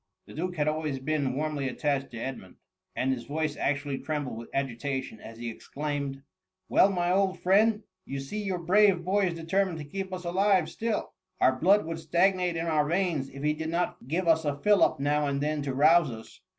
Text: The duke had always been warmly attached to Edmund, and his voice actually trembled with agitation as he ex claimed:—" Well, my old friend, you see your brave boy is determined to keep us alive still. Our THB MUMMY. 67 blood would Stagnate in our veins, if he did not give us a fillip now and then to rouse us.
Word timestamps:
The 0.25 0.33
duke 0.33 0.55
had 0.55 0.67
always 0.67 0.97
been 0.97 1.35
warmly 1.35 1.69
attached 1.69 2.09
to 2.09 2.17
Edmund, 2.17 2.55
and 2.95 3.13
his 3.13 3.25
voice 3.25 3.55
actually 3.55 3.99
trembled 3.99 4.35
with 4.35 4.49
agitation 4.51 5.19
as 5.19 5.37
he 5.37 5.51
ex 5.51 5.67
claimed:—" 5.67 6.23
Well, 6.69 6.89
my 6.89 7.11
old 7.11 7.37
friend, 7.39 7.83
you 8.03 8.19
see 8.19 8.41
your 8.41 8.57
brave 8.57 9.05
boy 9.05 9.27
is 9.27 9.35
determined 9.35 9.77
to 9.77 9.85
keep 9.85 10.11
us 10.11 10.25
alive 10.25 10.69
still. 10.69 11.13
Our 11.39 11.51
THB 11.51 11.53
MUMMY. 11.53 11.59
67 11.59 11.59
blood 11.59 11.85
would 11.85 11.99
Stagnate 11.99 12.55
in 12.57 12.65
our 12.65 12.87
veins, 12.87 13.29
if 13.29 13.43
he 13.43 13.53
did 13.53 13.69
not 13.69 14.07
give 14.07 14.27
us 14.27 14.43
a 14.43 14.57
fillip 14.57 14.99
now 14.99 15.27
and 15.27 15.39
then 15.39 15.61
to 15.61 15.73
rouse 15.75 16.09
us. 16.09 16.41